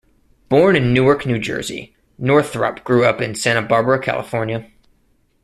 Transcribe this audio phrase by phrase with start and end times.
[0.49, 4.67] Born in Newark, New Jersey, Northrop grew up in Santa Barbara, California.